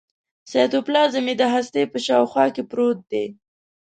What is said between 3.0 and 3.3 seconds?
دی.